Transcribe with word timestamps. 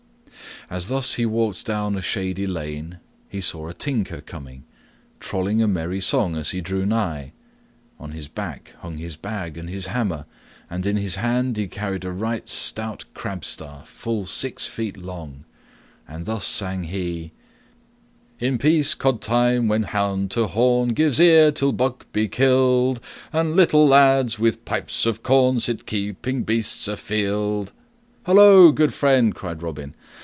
As 0.69 0.87
thus 0.87 1.15
he 1.15 1.25
walked 1.25 1.65
down 1.65 1.97
a 1.97 2.01
shady 2.01 2.47
lane 2.47 2.99
he 3.27 3.41
saw 3.41 3.67
a 3.67 3.73
tinker 3.73 4.21
coming, 4.21 4.63
trolling 5.19 5.61
a 5.61 5.67
merry 5.67 5.99
song 5.99 6.37
as 6.37 6.51
he 6.51 6.61
drew 6.61 6.85
nigh. 6.85 7.33
On 7.99 8.11
his 8.11 8.29
back 8.29 8.71
hung 8.79 8.95
his 8.95 9.17
bag 9.17 9.57
and 9.57 9.69
his 9.69 9.87
hammer, 9.87 10.25
and 10.69 10.85
in 10.85 10.95
his 10.95 11.15
hand 11.17 11.57
he 11.57 11.67
carried 11.67 12.05
a 12.05 12.11
right 12.13 12.47
stout 12.47 13.03
crabstaff 13.13 13.89
full 13.89 14.25
six 14.25 14.65
feet 14.65 14.95
long, 14.95 15.43
and 16.07 16.25
thus 16.25 16.45
sang 16.45 16.83
he: 16.85 17.33
"_In 18.39 18.57
peascod 18.57 19.19
time, 19.19 19.67
when 19.67 19.83
hound 19.83 20.31
to 20.31 20.47
horn 20.47 20.93
Gives 20.93 21.19
ear 21.19 21.51
till 21.51 21.73
buck 21.73 22.09
be 22.13 22.29
killed, 22.29 23.01
And 23.33 23.57
little 23.57 23.85
lads 23.85 24.39
with 24.39 24.63
pipes 24.63 25.05
of 25.05 25.21
corn 25.21 25.59
Sit 25.59 25.85
keeping 25.85 26.43
beasts 26.43 26.87
afield_" 26.87 27.71
"Halloa, 28.25 28.71
good 28.71 28.93
friend!" 28.93 29.35
cried 29.35 29.61
Robin. 29.61 29.95